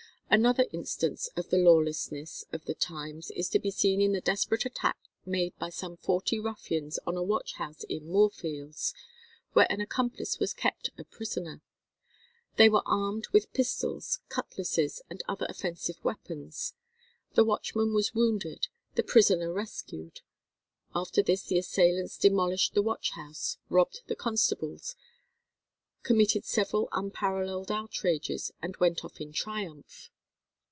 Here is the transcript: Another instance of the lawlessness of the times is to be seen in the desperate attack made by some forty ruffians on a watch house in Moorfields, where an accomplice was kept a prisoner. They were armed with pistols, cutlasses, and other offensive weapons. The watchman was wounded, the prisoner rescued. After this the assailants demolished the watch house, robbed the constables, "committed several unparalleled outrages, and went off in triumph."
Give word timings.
Another 0.33 0.65
instance 0.71 1.27
of 1.35 1.49
the 1.49 1.57
lawlessness 1.57 2.45
of 2.53 2.63
the 2.63 2.73
times 2.73 3.31
is 3.31 3.49
to 3.49 3.59
be 3.59 3.69
seen 3.69 3.99
in 3.99 4.13
the 4.13 4.21
desperate 4.21 4.65
attack 4.65 4.97
made 5.25 5.53
by 5.59 5.67
some 5.69 5.97
forty 5.97 6.39
ruffians 6.39 6.97
on 7.05 7.17
a 7.17 7.21
watch 7.21 7.55
house 7.55 7.83
in 7.89 8.07
Moorfields, 8.09 8.93
where 9.51 9.69
an 9.69 9.81
accomplice 9.81 10.39
was 10.39 10.53
kept 10.53 10.89
a 10.97 11.03
prisoner. 11.03 11.61
They 12.55 12.69
were 12.69 12.81
armed 12.85 13.27
with 13.33 13.51
pistols, 13.51 14.21
cutlasses, 14.29 15.01
and 15.09 15.21
other 15.27 15.45
offensive 15.49 16.01
weapons. 16.01 16.75
The 17.35 17.43
watchman 17.43 17.93
was 17.93 18.15
wounded, 18.15 18.69
the 18.95 19.03
prisoner 19.03 19.51
rescued. 19.51 20.21
After 20.95 21.21
this 21.21 21.43
the 21.43 21.59
assailants 21.59 22.17
demolished 22.17 22.73
the 22.73 22.81
watch 22.81 23.11
house, 23.15 23.57
robbed 23.67 24.03
the 24.07 24.15
constables, 24.15 24.95
"committed 26.03 26.45
several 26.45 26.87
unparalleled 26.93 27.69
outrages, 27.69 28.53
and 28.61 28.77
went 28.77 29.03
off 29.03 29.19
in 29.19 29.33
triumph." 29.33 30.09